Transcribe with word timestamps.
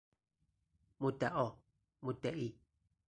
مدعا 0.99 1.57
ـ 2.01 2.05
مدعی 2.05 2.55